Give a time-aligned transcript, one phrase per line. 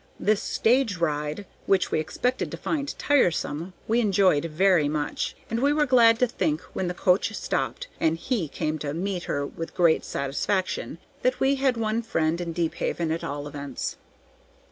[0.19, 5.73] This stage ride, which we expected to find tiresome, we enjoyed very much, and we
[5.73, 9.75] were glad to think, when the coach stopped, and "he" came to meet her with
[9.75, 13.97] great satisfaction, that we had one friend in Deephaven at all events.